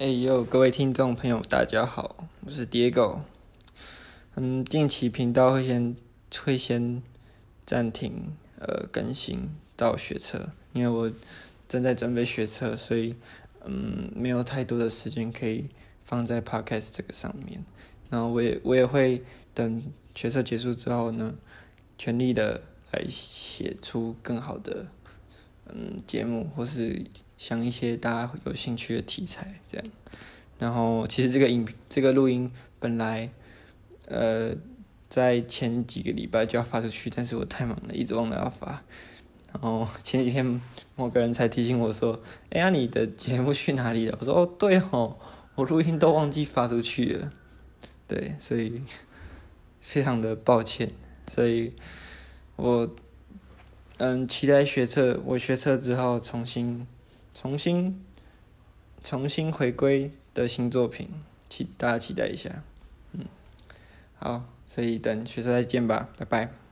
[0.00, 3.18] 哎呦，各位听众朋友，大家好，我是 Diego。
[4.36, 5.96] 嗯，近期频道会先
[6.44, 7.02] 会先
[7.66, 11.12] 暂停呃更新到学车，因为我
[11.66, 13.16] 正在准备学车，所以
[13.64, 15.68] 嗯没有太多的时间可以
[16.04, 17.64] 放在 Podcast 这个上面。
[18.08, 19.82] 然后我也我也会等
[20.14, 21.34] 学车结束之后呢，
[21.98, 22.62] 全力的
[22.92, 24.86] 来写出更好的
[25.74, 27.04] 嗯节目，或是。
[27.38, 29.86] 想一些大家有兴趣的题材，这样。
[30.58, 32.50] 然后，其实这个影这个录音
[32.80, 33.30] 本来，
[34.06, 34.56] 呃，
[35.08, 38.82] 在前几个礼拜就要发出去，但是我太忙了，一直忘了要发。
[39.52, 40.60] 然后前几天
[40.96, 45.16] 某个人才提醒我说：“哎呀，你的节目去哪里了？”我说：“哦，对哦，
[45.54, 47.30] 我录音都忘记发出去了。”
[48.08, 48.82] 对，所以
[49.80, 50.90] 非常的抱歉。
[51.32, 51.72] 所以
[52.56, 52.96] 我
[53.98, 56.86] 嗯，期待学测，我学测之后重新。
[57.34, 58.04] 重新、
[59.00, 61.08] 重新回归的新作品，
[61.48, 62.64] 期大家期待一下，
[63.12, 63.26] 嗯，
[64.16, 66.67] 好，所以等学车再见吧，拜拜。